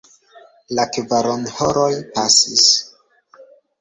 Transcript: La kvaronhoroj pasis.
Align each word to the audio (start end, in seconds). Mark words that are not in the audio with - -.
La 0.77 0.85
kvaronhoroj 0.95 1.91
pasis. 2.17 2.67